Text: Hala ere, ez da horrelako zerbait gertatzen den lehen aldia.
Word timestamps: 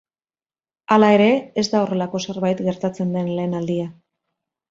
Hala 0.95 1.09
ere, 1.17 1.27
ez 1.63 1.65
da 1.75 1.81
horrelako 1.83 2.21
zerbait 2.29 2.65
gertatzen 2.69 3.13
den 3.17 3.31
lehen 3.41 3.57
aldia. 3.59 3.87